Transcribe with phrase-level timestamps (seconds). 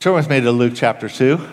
[0.00, 1.44] Turn with me to Luke chapter 2.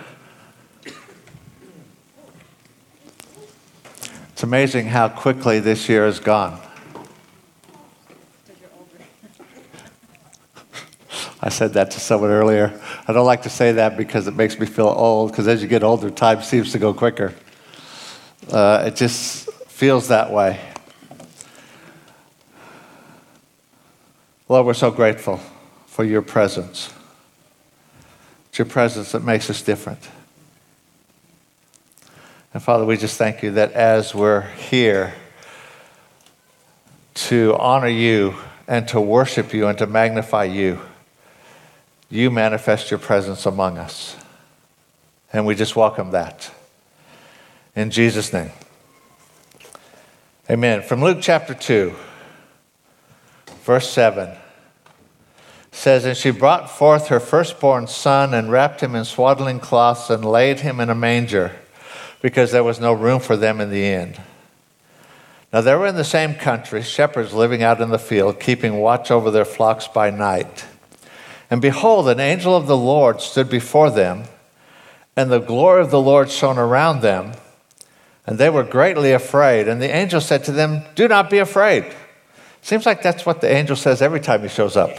[4.34, 6.62] It's amazing how quickly this year has gone.
[11.42, 12.80] I said that to someone earlier.
[13.08, 15.68] I don't like to say that because it makes me feel old, because as you
[15.68, 17.34] get older, time seems to go quicker.
[18.52, 20.60] Uh, it just feels that way.
[24.48, 25.40] Lord, we're so grateful
[25.88, 26.94] for your presence.
[28.56, 30.00] It's your presence that makes us different.
[32.54, 35.14] And Father, we just thank you that as we're here
[37.16, 40.80] to honor you and to worship you and to magnify you,
[42.10, 44.16] you manifest your presence among us.
[45.34, 46.50] And we just welcome that.
[47.76, 48.52] In Jesus' name.
[50.50, 50.82] Amen.
[50.82, 51.94] From Luke chapter 2,
[53.66, 54.30] verse 7
[55.76, 60.24] says, And she brought forth her firstborn son and wrapped him in swaddling cloths and
[60.24, 61.52] laid him in a manger
[62.22, 64.16] because there was no room for them in the inn.
[65.52, 69.12] Now they were in the same country shepherds living out in the field, keeping watch
[69.12, 70.66] over their flocks by night.
[71.52, 74.24] And behold, an angel of the Lord stood before them,
[75.16, 77.34] and the glory of the Lord shone around them,
[78.26, 79.68] and they were greatly afraid.
[79.68, 81.86] And the angel said to them, Do not be afraid.
[82.62, 84.98] Seems like that's what the angel says every time he shows up.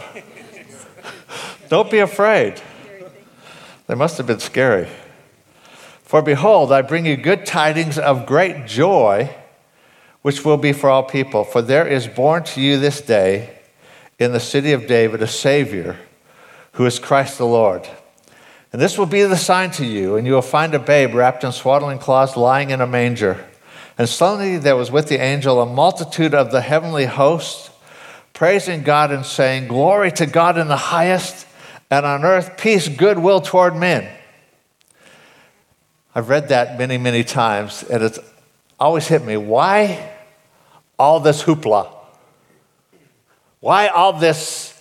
[1.69, 2.61] Don't be afraid.
[3.87, 4.87] They must have been scary.
[6.03, 9.35] For behold, I bring you good tidings of great joy,
[10.21, 11.43] which will be for all people.
[11.43, 13.59] For there is born to you this day
[14.19, 15.97] in the city of David a Savior,
[16.73, 17.87] who is Christ the Lord.
[18.71, 21.43] And this will be the sign to you, and you will find a babe wrapped
[21.43, 23.45] in swaddling cloths lying in a manger.
[23.97, 27.71] And suddenly there was with the angel a multitude of the heavenly host,
[28.33, 31.46] praising God and saying, Glory to God in the highest,
[31.89, 34.09] and on earth peace, goodwill toward men.
[36.13, 38.19] I've read that many, many times, and it's
[38.79, 39.37] always hit me.
[39.37, 40.13] Why
[40.97, 41.89] all this hoopla?
[43.59, 44.73] Why all this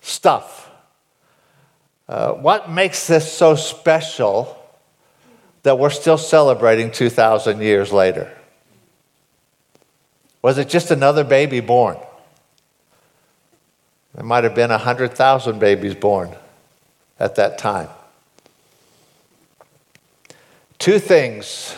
[0.00, 0.70] stuff?
[2.08, 4.56] Uh, what makes this so special
[5.62, 8.32] that we're still celebrating 2,000 years later?
[10.40, 11.98] Was it just another baby born?
[14.18, 16.34] There might have been 100,000 babies born
[17.20, 17.88] at that time.
[20.80, 21.76] Two things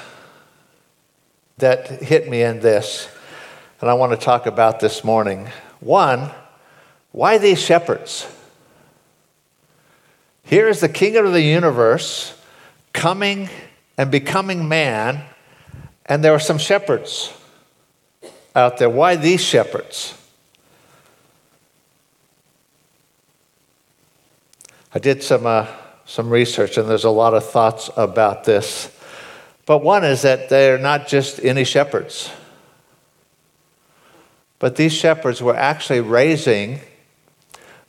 [1.58, 3.14] that hit me in this,
[3.82, 5.50] and I want to talk about this morning.
[5.80, 6.30] One,
[7.12, 8.26] why these shepherds?
[10.42, 12.34] Here is the king of the universe
[12.94, 13.50] coming
[13.98, 15.24] and becoming man,
[16.06, 17.34] and there are some shepherds
[18.56, 18.88] out there.
[18.88, 20.14] Why these shepherds?
[24.92, 25.66] I did some uh,
[26.04, 28.90] some research, and there's a lot of thoughts about this.
[29.64, 32.30] But one is that they're not just any shepherds,
[34.58, 36.80] but these shepherds were actually raising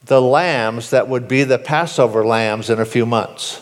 [0.05, 3.61] the lambs that would be the Passover lambs in a few months.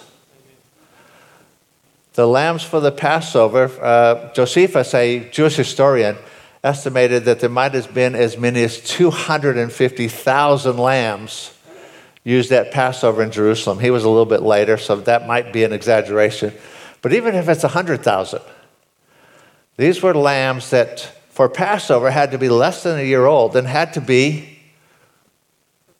[2.13, 6.17] The lambs for the Passover, uh, Josephus, a Jewish historian,
[6.61, 11.53] estimated that there might have been as many as 250,000 lambs
[12.23, 13.79] used at Passover in Jerusalem.
[13.79, 16.53] He was a little bit later, so that might be an exaggeration.
[17.01, 18.41] But even if it's 100,000,
[19.77, 23.65] these were lambs that for Passover had to be less than a year old and
[23.65, 24.59] had to be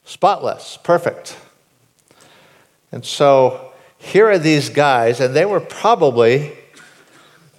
[0.04, 1.38] spotless, perfect.
[2.92, 6.58] And so here are these guys, and they were probably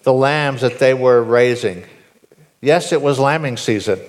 [0.03, 1.84] the lambs that they were raising.
[2.60, 4.00] Yes, it was lambing season.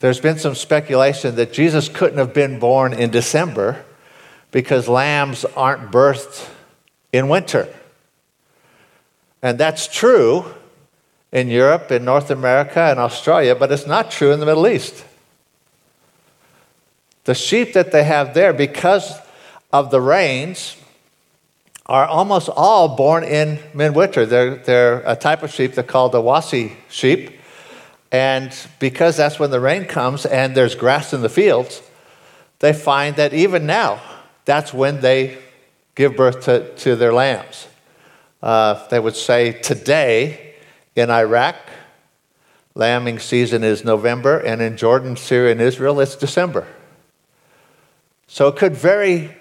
[0.00, 3.84] There's been some speculation that Jesus couldn't have been born in December
[4.50, 6.48] because lambs aren't birthed
[7.12, 7.68] in winter.
[9.42, 10.46] And that's true
[11.32, 15.04] in Europe, in North America, and Australia, but it's not true in the Middle East.
[17.24, 19.12] The sheep that they have there, because
[19.72, 20.76] of the rains,
[21.86, 24.24] are almost all born in midwinter.
[24.26, 27.37] They're, they're a type of sheep they're called the Awassi sheep.
[28.10, 31.82] And because that's when the rain comes and there's grass in the fields,
[32.60, 34.00] they find that even now,
[34.44, 35.38] that's when they
[35.94, 37.68] give birth to, to their lambs.
[38.42, 40.54] Uh, they would say today
[40.96, 41.56] in Iraq,
[42.74, 46.66] lambing season is November, and in Jordan, Syria, and Israel, it's December.
[48.26, 49.36] So it could very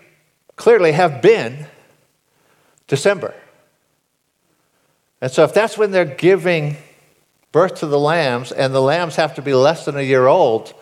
[0.56, 1.68] clearly have been
[2.88, 3.34] December.
[5.22, 6.78] And so if that's when they're giving
[7.52, 10.74] birth to the lambs, and the lambs have to be less than a year old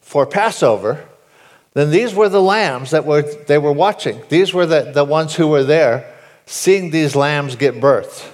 [0.00, 1.08] for Passover,
[1.74, 4.22] then these were the lambs that were, they were watching.
[4.28, 6.14] These were the, the ones who were there
[6.44, 8.30] seeing these lambs get birth.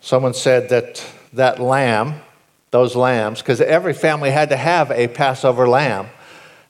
[0.00, 2.20] Someone said that that lamb,
[2.70, 6.08] those lambs, because every family had to have a Passover lamb.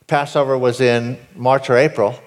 [0.06, 2.18] Passover was in March or April,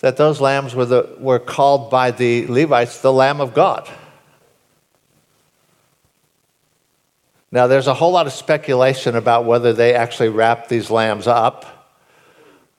[0.00, 3.88] that those lambs were, the, were called by the Levites the Lamb of God.
[7.50, 11.64] Now, there's a whole lot of speculation about whether they actually wrapped these lambs up.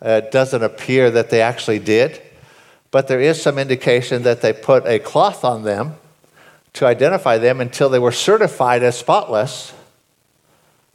[0.03, 2.21] Uh, it doesn't appear that they actually did,
[2.91, 5.95] but there is some indication that they put a cloth on them
[6.73, 9.73] to identify them until they were certified as spotless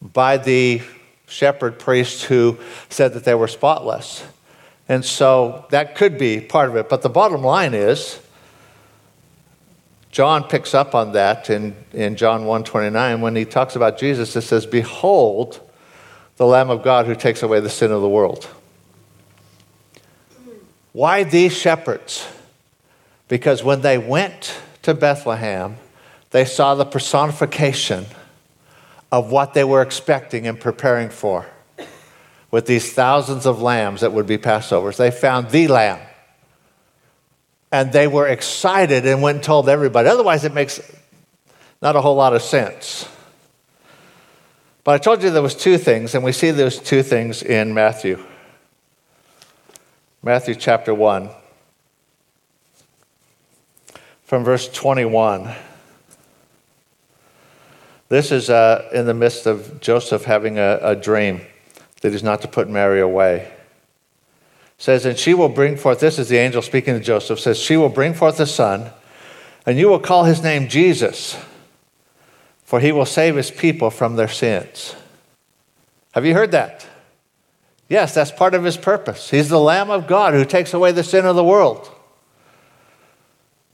[0.01, 0.81] by the
[1.27, 4.25] shepherd priest who said that they were spotless.
[4.89, 6.89] And so that could be part of it.
[6.89, 8.21] But the bottom line is,
[10.11, 14.37] John picks up on that in, in John 1.29 when he talks about Jesus.
[14.37, 15.61] It says, Behold,
[16.37, 18.49] the Lamb of God who takes away the sin of the world.
[20.93, 22.29] Why these shepherds?
[23.27, 25.77] Because when they went to Bethlehem,
[26.31, 28.07] they saw the personification
[29.11, 31.47] of what they were expecting and preparing for
[32.55, 34.97] with these thousands of lambs that would be Passovers.
[34.97, 35.99] They found the lamb.
[37.73, 40.09] And they were excited and went and told everybody.
[40.09, 40.81] Otherwise, it makes
[41.83, 43.09] not a whole lot of sense.
[44.85, 47.75] But I told you there was two things, and we see those two things in
[47.75, 48.25] Matthew.
[50.23, 51.31] Matthew chapter 1
[54.23, 55.53] from verse 21.
[58.09, 61.41] This is uh, in the midst of Joseph having a, a dream
[62.05, 63.37] that he's not to put Mary away.
[63.37, 63.51] It
[64.77, 67.79] says, and she will bring forth, this is the angel speaking to Joseph, says, she
[67.79, 68.91] will bring forth a son,
[69.65, 71.35] and you will call his name Jesus,
[72.63, 74.95] for he will save his people from their sins.
[76.13, 76.87] Have you heard that?
[77.89, 79.31] Yes, that's part of his purpose.
[79.31, 81.91] He's the Lamb of God who takes away the sin of the world.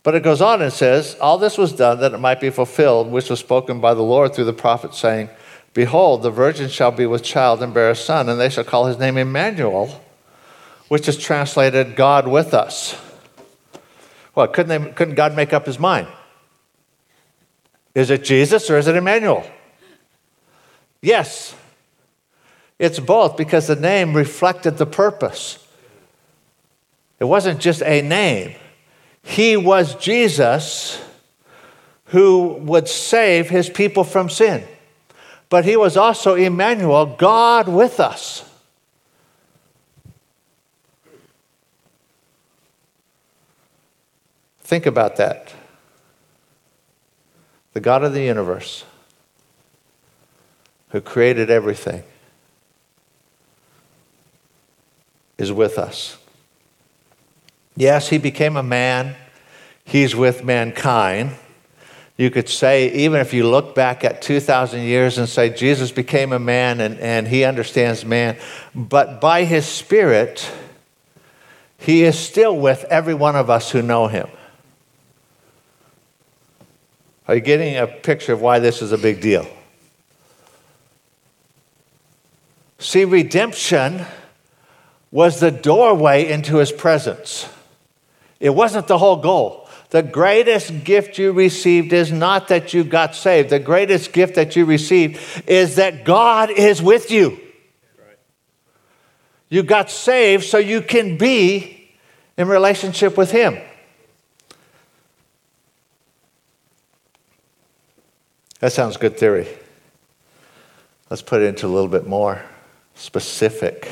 [0.04, 3.10] But it goes on and says, All this was done that it might be fulfilled,
[3.10, 5.30] which was spoken by the Lord through the prophet, saying,
[5.72, 8.86] Behold, the virgin shall be with child and bear a son, and they shall call
[8.86, 10.00] his name Emmanuel,
[10.88, 12.96] which is translated God with us.
[14.34, 16.08] Well, couldn't, they, couldn't God make up his mind?
[17.94, 19.44] Is it Jesus or is it Emmanuel?
[21.02, 21.54] Yes.
[22.78, 25.64] It's both because the name reflected the purpose.
[27.18, 28.54] It wasn't just a name,
[29.22, 31.00] he was Jesus
[32.06, 34.66] who would save his people from sin.
[35.50, 38.48] But he was also Emmanuel, God with us.
[44.62, 45.52] Think about that.
[47.72, 48.84] The God of the universe,
[50.90, 52.04] who created everything,
[55.36, 56.16] is with us.
[57.76, 59.16] Yes, he became a man,
[59.84, 61.32] he's with mankind.
[62.20, 66.34] You could say, even if you look back at 2,000 years and say Jesus became
[66.34, 68.36] a man and, and he understands man,
[68.74, 70.52] but by his Spirit,
[71.78, 74.28] he is still with every one of us who know him.
[77.26, 79.48] Are you getting a picture of why this is a big deal?
[82.78, 84.04] See, redemption
[85.10, 87.48] was the doorway into his presence.
[88.40, 89.59] It wasn't the whole goal.
[89.90, 93.50] The greatest gift you received is not that you got saved.
[93.50, 97.40] The greatest gift that you received is that God is with you.
[99.48, 101.90] You got saved so you can be
[102.36, 103.58] in relationship with Him.
[108.60, 109.48] That sounds good theory.
[111.08, 112.42] Let's put it into a little bit more
[112.94, 113.90] specific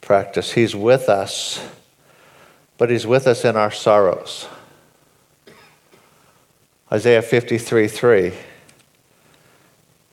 [0.00, 0.52] practice.
[0.52, 1.60] He's with us
[2.80, 4.48] but He's with us in our sorrows.
[6.90, 8.32] Isaiah 53 3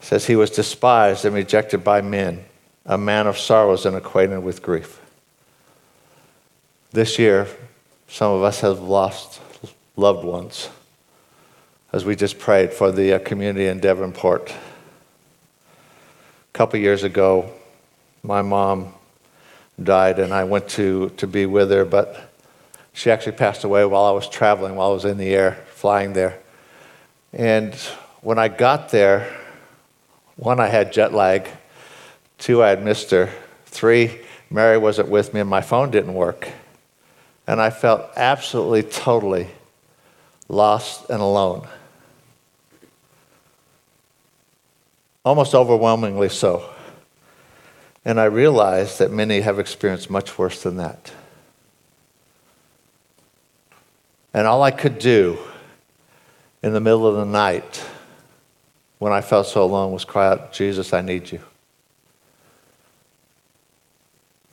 [0.02, 2.44] says, He was despised and rejected by men,
[2.86, 5.00] a man of sorrows and acquainted with grief.
[6.92, 7.48] This year,
[8.10, 9.40] some of us have lost
[9.96, 10.68] loved ones
[11.94, 14.50] as we just prayed for the uh, community in Devonport.
[14.50, 14.58] A
[16.52, 17.50] couple years ago,
[18.24, 18.94] my mom
[19.82, 22.28] died, and I went to, to be with her, but
[22.98, 26.14] she actually passed away while I was traveling, while I was in the air, flying
[26.14, 26.40] there.
[27.32, 27.76] And
[28.22, 29.32] when I got there,
[30.36, 31.48] one, I had jet lag.
[32.40, 33.30] Two, I had missed her.
[33.68, 36.48] Three, Mary wasn't with me and my phone didn't work.
[37.46, 39.50] And I felt absolutely, totally
[40.50, 41.68] lost and alone.
[45.24, 46.68] almost overwhelmingly so.
[48.06, 51.12] And I realized that many have experienced much worse than that.
[54.38, 55.40] And all I could do
[56.62, 57.84] in the middle of the night
[59.00, 61.40] when I felt so alone was cry out, Jesus, I need you.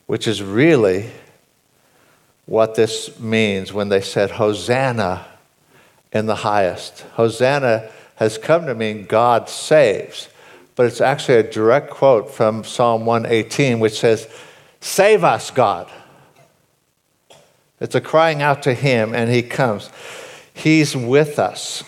[0.07, 1.11] Which is really
[2.47, 5.23] what this means when they said, Hosanna
[6.11, 7.01] in the highest.
[7.13, 10.29] Hosanna has come to mean God saves,
[10.75, 14.27] but it's actually a direct quote from Psalm 118, which says,
[14.79, 15.91] Save us, God.
[17.79, 19.89] It's a crying out to Him, and He comes.
[20.53, 21.83] He's with us.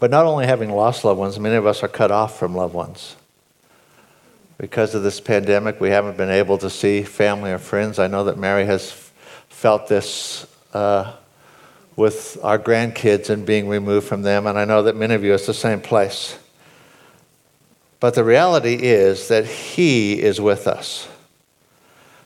[0.00, 2.74] But not only having lost loved ones, many of us are cut off from loved
[2.74, 3.16] ones.
[4.58, 7.98] Because of this pandemic, we haven't been able to see family or friends.
[7.98, 8.92] I know that Mary has
[9.48, 11.12] felt this uh,
[11.96, 15.32] with our grandkids and being removed from them, and I know that many of you,
[15.32, 16.38] it's the same place.
[18.00, 21.08] But the reality is that He is with us.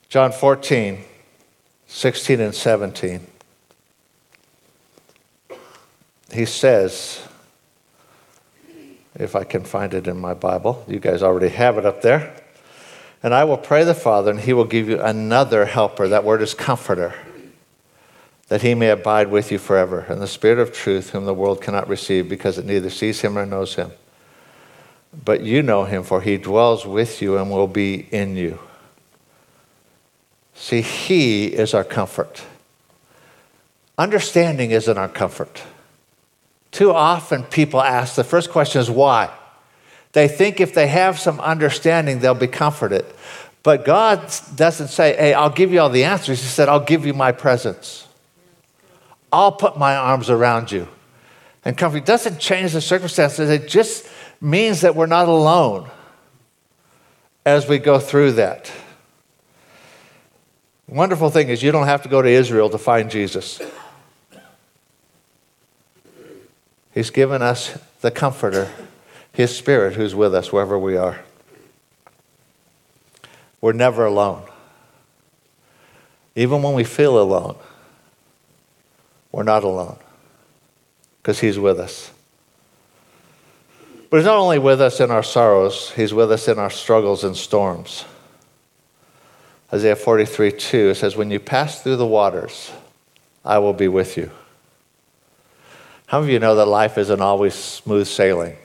[0.08, 1.04] John 14,
[1.88, 3.26] 16 and 17.
[6.32, 7.22] He says,
[9.18, 10.84] if I can find it in my Bible.
[10.86, 12.34] You guys already have it up there.
[13.22, 16.06] And I will pray the Father, and he will give you another helper.
[16.06, 17.14] That word is comforter,
[18.46, 20.06] that he may abide with you forever.
[20.08, 23.34] And the Spirit of truth, whom the world cannot receive, because it neither sees him
[23.34, 23.90] nor knows him.
[25.24, 28.60] But you know him, for he dwells with you and will be in you.
[30.58, 32.42] See, he is our comfort.
[33.96, 35.62] Understanding isn't our comfort.
[36.72, 39.30] Too often people ask, the first question is why?
[40.12, 43.06] They think if they have some understanding, they'll be comforted.
[43.62, 44.20] But God
[44.54, 46.40] doesn't say, hey, I'll give you all the answers.
[46.40, 48.06] He said, I'll give you my presence.
[49.32, 50.88] I'll put my arms around you.
[51.64, 54.06] And comfort doesn't change the circumstances, it just
[54.40, 55.88] means that we're not alone
[57.46, 58.70] as we go through that.
[60.88, 63.60] Wonderful thing is, you don't have to go to Israel to find Jesus.
[66.92, 68.72] He's given us the Comforter,
[69.32, 71.20] His Spirit, who's with us wherever we are.
[73.60, 74.42] We're never alone.
[76.34, 77.56] Even when we feel alone,
[79.30, 79.98] we're not alone
[81.22, 82.10] because He's with us.
[84.10, 87.24] But He's not only with us in our sorrows, He's with us in our struggles
[87.24, 88.04] and storms.
[89.72, 92.72] Isaiah 43 2 says, When you pass through the waters,
[93.44, 94.30] I will be with you.
[96.06, 98.56] How many of you know that life isn't always smooth sailing?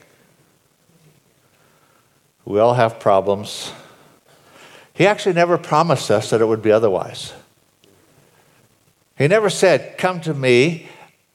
[2.46, 3.74] We all have problems.
[4.94, 7.34] He actually never promised us that it would be otherwise.
[9.18, 10.88] He never said, Come to me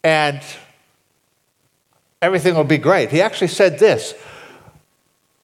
[0.02, 0.40] and
[2.22, 3.10] everything will be great.
[3.10, 4.14] He actually said this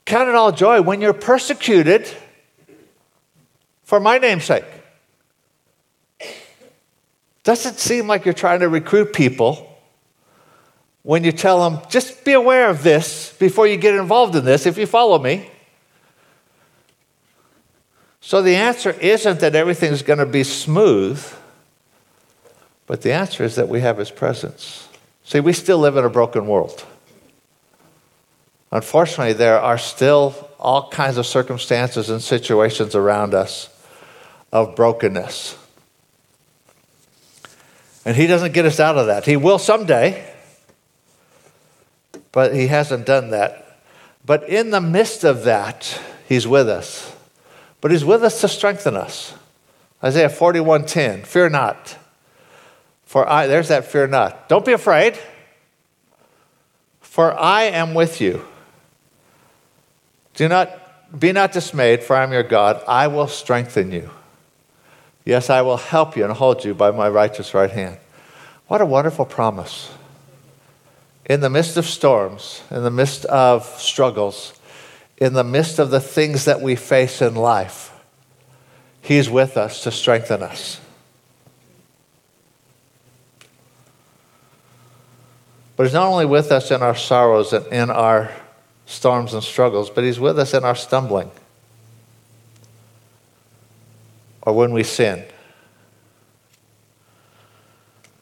[0.07, 2.09] Count it all joy when you're persecuted
[3.95, 4.65] for my name's sake.
[7.45, 9.79] Doesn't seem like you're trying to recruit people
[11.05, 14.67] when you tell them, just be aware of this before you get involved in this,
[14.67, 15.49] if you follow me.
[18.21, 21.25] So the answer isn't that everything's going to be smooth,
[22.89, 24.89] but the answer is that we have His presence.
[25.23, 26.85] See, we still live in a broken world.
[28.73, 33.69] Unfortunately, there are still all kinds of circumstances and situations around us
[34.55, 35.59] of brokenness.
[38.07, 39.27] And He doesn't get us out of that.
[39.27, 40.31] He will someday
[42.35, 43.79] but he hasn't done that.
[44.27, 47.15] But in the midst of that, he's with us.
[47.81, 49.35] But he's with us to strengthen us.
[50.03, 51.97] Isaiah 41:10, fear not.
[53.05, 54.49] For I there's that fear not.
[54.49, 55.17] Don't be afraid.
[57.01, 58.45] For I am with you.
[60.35, 62.83] Do not be not dismayed, for I am your God.
[62.89, 64.11] I will strengthen you.
[65.25, 67.99] Yes, I will help you and hold you by my righteous right hand.
[68.67, 69.91] What a wonderful promise
[71.27, 74.59] in the midst of storms, in the midst of struggles,
[75.17, 77.91] in the midst of the things that we face in life,
[79.01, 80.81] He's with us to strengthen us.
[85.77, 88.31] But He's not only with us in our sorrows and in our
[88.87, 91.31] storms and struggles, but He's with us in our stumbling
[94.45, 95.25] or when we sin.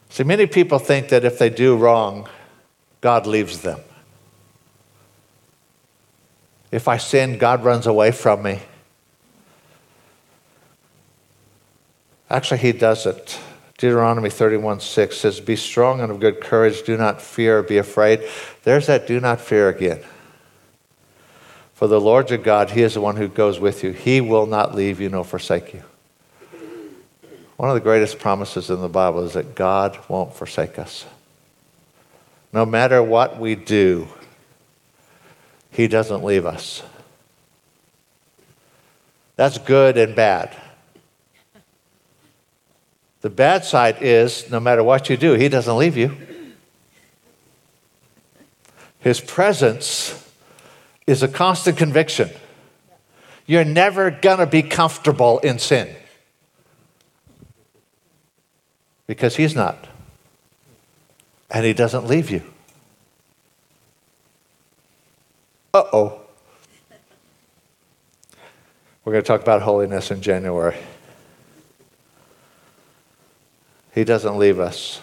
[0.08, 2.28] See, many people think that if they do wrong,
[3.00, 3.80] God leaves them.
[6.70, 8.60] If I sin, God runs away from me.
[12.30, 13.40] Actually, He doesn't.
[13.76, 16.82] Deuteronomy 31 6 says, Be strong and of good courage.
[16.82, 18.22] Do not fear be afraid.
[18.62, 20.00] There's that do not fear again.
[21.74, 23.90] For the Lord your God, He is the one who goes with you.
[23.90, 25.82] He will not leave you nor forsake you.
[27.56, 31.04] One of the greatest promises in the Bible is that God won't forsake us.
[32.52, 34.08] No matter what we do,
[35.70, 36.82] He doesn't leave us.
[39.36, 40.56] That's good and bad.
[43.20, 46.16] The bad side is no matter what you do, He doesn't leave you.
[48.98, 50.30] His presence
[51.06, 52.30] is a constant conviction.
[53.46, 55.94] You're never going to be comfortable in sin
[59.12, 59.88] because He's not.
[61.50, 62.42] And He doesn't leave you.
[65.74, 66.20] Uh oh.
[69.04, 70.78] We're going to talk about holiness in January.
[73.94, 75.02] He doesn't leave us.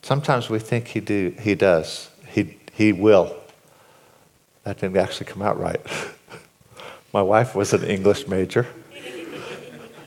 [0.00, 2.08] Sometimes we think he, do, he does.
[2.26, 3.36] He, he will.
[4.64, 5.80] That didn't actually come out right.
[7.12, 8.66] My wife was an English major.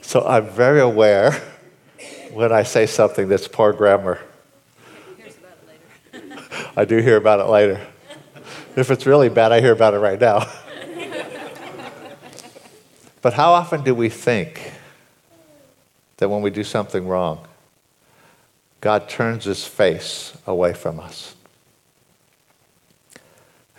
[0.03, 1.31] So I'm very aware
[2.33, 4.19] when I say something that's poor grammar.
[6.75, 7.79] I do hear about it later.
[8.75, 10.45] If it's really bad, I hear about it right now.
[13.22, 14.74] but how often do we think
[16.17, 17.48] that when we do something wrong,
[18.81, 21.33] God turns his face away from us?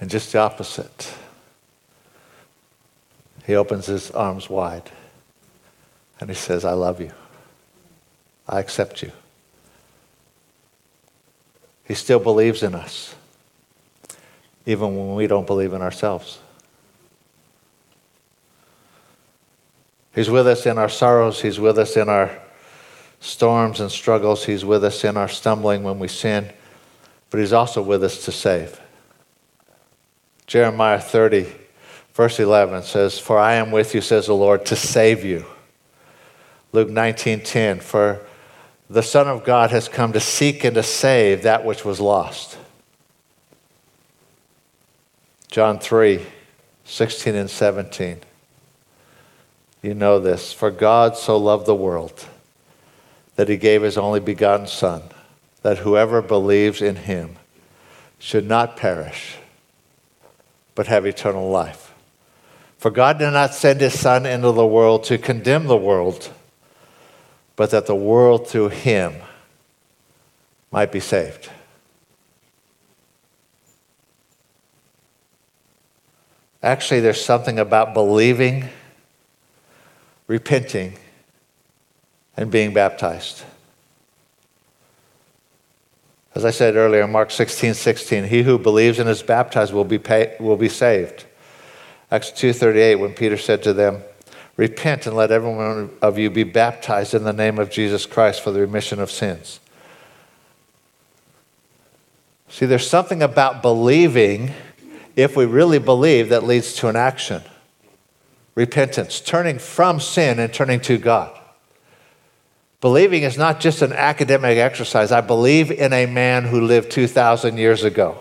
[0.00, 1.14] And just the opposite.
[3.46, 4.90] He opens his arms wide
[6.20, 7.10] and he says, I love you.
[8.48, 9.12] I accept you.
[11.84, 13.14] He still believes in us,
[14.64, 16.38] even when we don't believe in ourselves.
[20.14, 22.30] He's with us in our sorrows, He's with us in our
[23.20, 26.50] storms and struggles, He's with us in our stumbling when we sin,
[27.30, 28.80] but He's also with us to save.
[30.46, 31.52] Jeremiah 30,
[32.14, 35.44] verse 11 says, For I am with you, says the Lord, to save you.
[36.74, 38.20] Luke 19:10, for
[38.90, 42.58] the Son of God has come to seek and to save that which was lost.
[45.48, 46.26] John 3,
[46.84, 48.22] 16 and 17.
[49.82, 50.52] You know this.
[50.52, 52.26] For God so loved the world
[53.36, 55.02] that he gave his only begotten Son,
[55.62, 57.36] that whoever believes in him
[58.18, 59.36] should not perish
[60.74, 61.92] but have eternal life.
[62.78, 66.30] For God did not send his Son into the world to condemn the world,
[67.56, 69.14] but that the world through him
[70.70, 71.50] might be saved.
[76.62, 78.68] Actually, there's something about believing,
[80.26, 80.96] repenting,
[82.36, 83.44] and being baptized.
[86.34, 89.98] As I said earlier, Mark 16, 16, he who believes and is baptized will be,
[89.98, 91.26] pay, will be saved.
[92.10, 94.02] Acts 2.38, when Peter said to them,
[94.56, 98.40] Repent and let every one of you be baptized in the name of Jesus Christ
[98.40, 99.58] for the remission of sins.
[102.48, 104.52] See, there's something about believing,
[105.16, 107.42] if we really believe, that leads to an action
[108.54, 111.36] repentance, turning from sin and turning to God.
[112.80, 115.10] Believing is not just an academic exercise.
[115.10, 118.16] I believe in a man who lived 2,000 years ago.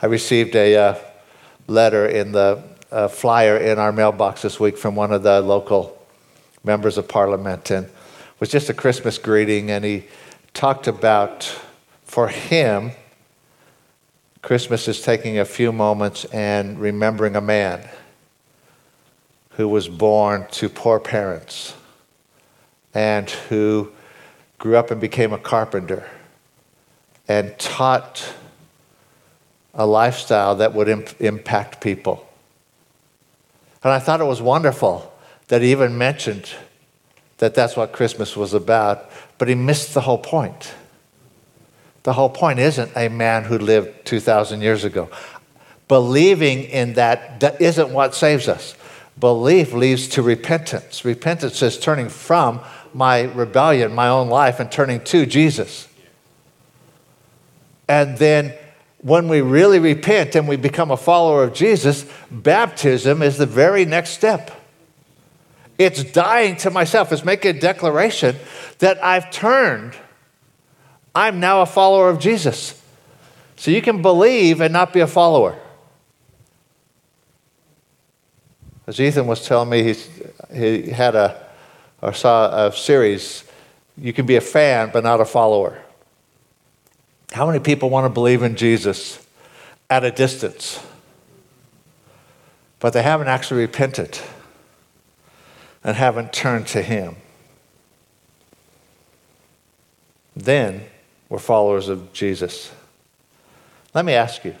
[0.00, 0.98] I received a uh,
[1.66, 5.98] letter in the uh, flyer in our mailbox this week from one of the local
[6.64, 7.92] members of parliament, and it
[8.40, 9.70] was just a Christmas greeting.
[9.70, 10.04] And he
[10.52, 11.44] talked about,
[12.04, 12.92] for him,
[14.42, 17.88] Christmas is taking a few moments and remembering a man
[19.50, 21.74] who was born to poor parents
[22.94, 23.90] and who
[24.58, 26.08] grew up and became a carpenter
[27.28, 28.34] and taught
[29.74, 32.25] a lifestyle that would imp- impact people.
[33.82, 35.12] And I thought it was wonderful
[35.48, 36.50] that he even mentioned
[37.38, 40.74] that that's what Christmas was about, but he missed the whole point.
[42.02, 45.10] The whole point isn't a man who lived 2,000 years ago.
[45.88, 48.74] Believing in that, that isn't what saves us.
[49.18, 51.04] Belief leads to repentance.
[51.04, 52.60] Repentance is turning from
[52.92, 55.88] my rebellion, my own life, and turning to Jesus.
[57.88, 58.54] And then
[59.06, 63.84] when we really repent and we become a follower of Jesus, baptism is the very
[63.84, 64.50] next step.
[65.78, 68.34] It's dying to myself, it's making a declaration
[68.80, 69.94] that I've turned.
[71.14, 72.82] I'm now a follower of Jesus.
[73.54, 75.56] So you can believe and not be a follower.
[78.88, 80.10] As Ethan was telling me, he's,
[80.52, 81.46] he had a
[82.02, 83.44] or saw a series,
[83.96, 85.80] you can be a fan but not a follower.
[87.32, 89.24] How many people want to believe in Jesus
[89.90, 90.80] at a distance?
[92.86, 94.18] but they haven't actually repented
[95.82, 97.16] and haven't turned to Him.
[100.36, 100.84] Then
[101.28, 102.70] we're followers of Jesus.
[103.94, 104.54] Let me ask you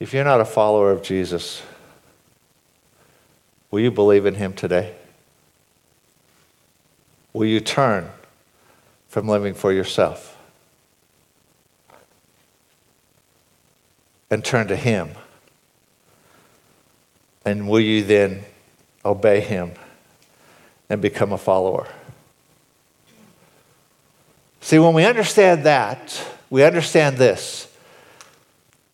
[0.00, 1.62] if you're not a follower of Jesus,
[3.70, 4.94] will you believe in Him today?
[7.32, 8.10] Will you turn
[9.08, 10.31] from living for yourself
[14.32, 15.10] and turn to Him?
[17.44, 18.42] And will you then
[19.04, 19.72] obey Him
[20.88, 21.86] and become a follower?
[24.62, 27.68] See, when we understand that, we understand this.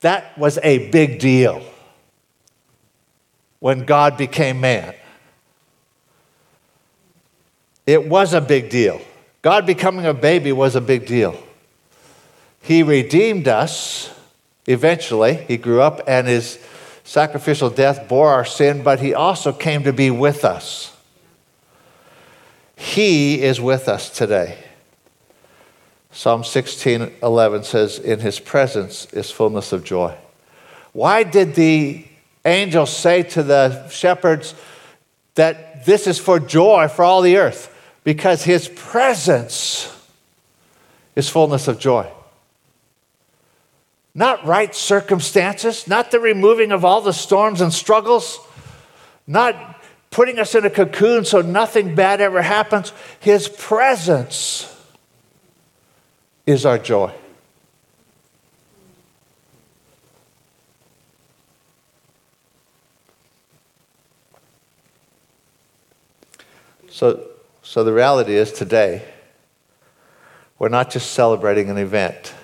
[0.00, 1.62] That was a big deal
[3.60, 4.92] when God became man.
[7.86, 9.00] It was a big deal.
[9.42, 11.40] God becoming a baby was a big deal.
[12.60, 14.12] He redeemed us
[14.68, 15.34] eventually.
[15.34, 16.58] He grew up and his
[17.02, 20.94] sacrificial death bore our sin, but he also came to be with us.
[22.76, 24.58] He is with us today.
[26.12, 30.16] Psalm 16 11 says, In his presence is fullness of joy.
[30.92, 32.06] Why did the
[32.44, 34.54] angel say to the shepherds
[35.34, 37.74] that this is for joy for all the earth?
[38.08, 39.94] because his presence
[41.14, 42.10] is fullness of joy.
[44.18, 48.40] Not right circumstances, not the removing of all the storms and struggles,
[49.28, 52.92] not putting us in a cocoon so nothing bad ever happens.
[53.20, 54.76] His presence
[56.46, 57.12] is our joy.
[66.90, 67.24] So,
[67.62, 69.04] so the reality is today,
[70.58, 72.34] we're not just celebrating an event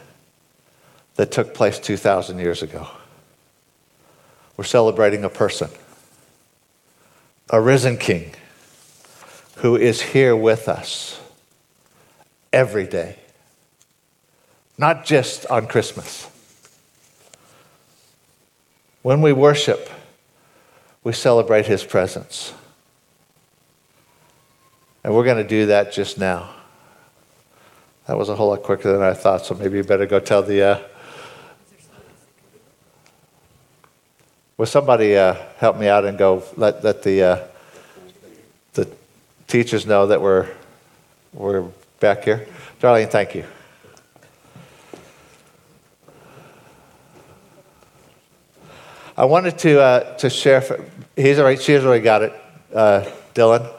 [1.17, 2.89] that took place 2,000 years ago.
[4.57, 5.71] We're celebrating a person,
[7.51, 8.35] a risen king
[9.57, 11.21] who is here with us
[12.53, 13.19] every day,
[14.79, 16.29] not just on Christmas.
[19.03, 19.91] When we worship,
[21.03, 22.55] we celebrate his presence.
[25.03, 26.55] And we're going to do that just now.
[28.07, 30.43] That was a whole lot quicker than I thought, so maybe you better go tell
[30.43, 30.63] the.
[30.63, 30.83] Uh...
[34.57, 37.47] Will somebody uh, help me out and go let, let the, uh,
[38.75, 38.89] the
[39.49, 40.49] teachers know that we're,
[41.33, 41.65] we're
[41.99, 42.47] back here?
[42.81, 43.45] Darlene, thank you.
[49.17, 50.63] I wanted to, uh, to share,
[51.17, 52.33] he's already, she's already got it,
[52.73, 53.73] uh, Dylan.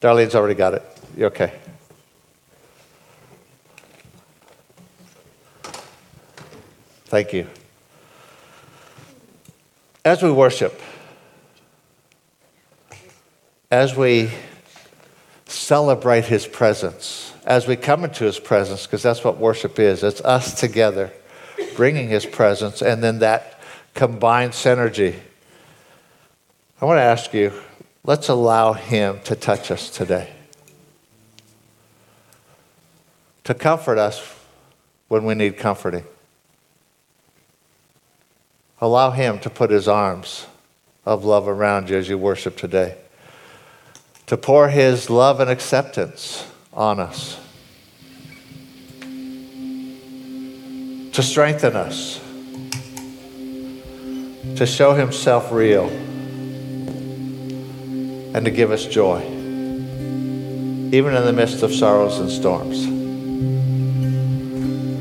[0.00, 0.82] Darlene's already got it.
[1.16, 1.52] You're okay.
[7.06, 7.46] Thank you.
[10.04, 10.80] As we worship,
[13.70, 14.30] as we
[15.46, 20.20] celebrate his presence, as we come into his presence, because that's what worship is it's
[20.22, 21.12] us together
[21.76, 23.60] bringing his presence, and then that
[23.94, 25.18] combined synergy.
[26.80, 27.52] I want to ask you
[28.02, 30.30] Let's allow Him to touch us today,
[33.44, 34.34] to comfort us
[35.08, 36.04] when we need comforting.
[38.80, 40.46] Allow Him to put His arms
[41.04, 42.96] of love around you as you worship today,
[44.26, 47.38] to pour His love and acceptance on us,
[51.12, 52.20] to strengthen us,
[54.56, 55.90] to show Himself real.
[58.32, 62.99] And to give us joy, even in the midst of sorrows and storms.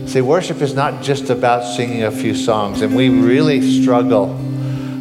[0.10, 4.34] See, worship is not just about singing a few songs, and we really struggle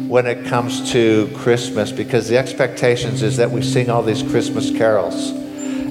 [0.07, 4.69] when it comes to Christmas because the expectations is that we sing all these Christmas
[4.69, 5.31] carols.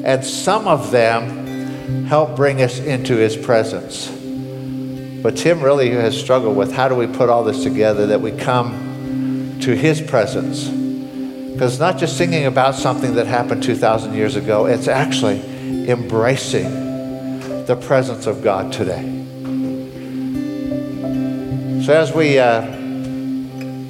[0.04, 4.06] And some of them help bring us into his presence.
[5.20, 8.30] But Tim really has struggled with how do we put all this together that we
[8.30, 14.36] come to his presence because it's not just singing about something that happened 2,000 years
[14.36, 16.87] ago, it's actually embracing
[17.68, 19.02] the presence of God today.
[21.84, 22.62] So as we uh,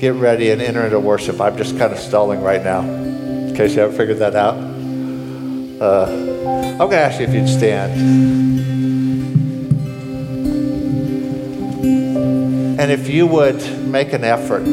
[0.00, 3.76] get ready and enter into worship, I'm just kind of stalling right now, in case
[3.76, 4.56] you haven't figured that out.
[5.80, 6.06] Uh,
[6.72, 7.92] I'm going to ask you if you'd stand.
[12.80, 14.64] And if you would make an effort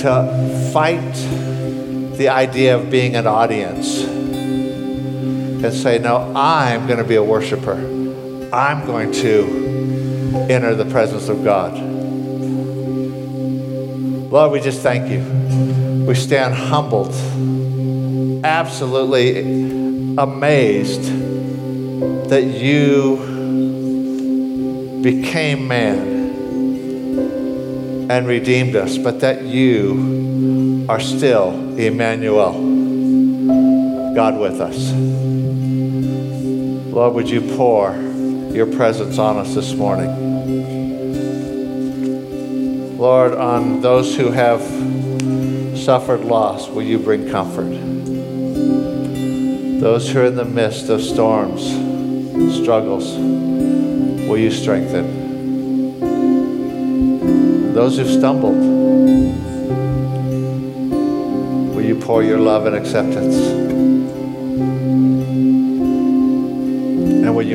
[0.00, 1.14] to fight
[2.18, 4.21] the idea of being an audience
[5.64, 7.74] and say, No, I'm going to be a worshiper.
[8.52, 11.72] I'm going to enter the presence of God.
[14.30, 15.22] Lord, we just thank you.
[16.06, 17.14] We stand humbled,
[18.44, 19.40] absolutely
[20.18, 21.04] amazed
[22.28, 23.16] that you
[25.02, 26.10] became man
[28.10, 32.52] and redeemed us, but that you are still Emmanuel,
[34.14, 34.92] God with us.
[36.92, 37.96] Lord, would you pour
[38.52, 40.10] your presence on us this morning?
[42.98, 44.60] Lord, on those who have
[45.78, 47.70] suffered loss, will you bring comfort?
[49.80, 51.62] Those who are in the midst of storms,
[52.54, 56.02] struggles, will you strengthen?
[57.72, 58.58] Those who've stumbled,
[61.74, 63.71] will you pour your love and acceptance?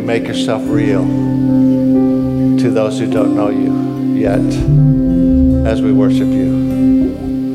[0.07, 4.39] Make yourself real to those who don't know you yet
[5.67, 6.46] as we worship you?